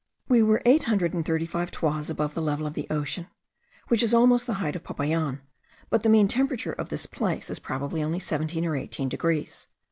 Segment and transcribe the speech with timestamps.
[0.27, 3.27] We were eight hundred and thirty five toises above the level of the ocean,
[3.89, 5.41] which is almost the height of Popayan;
[5.91, 9.67] but the mean temperature of this place is probably only 17 or 18 degrees.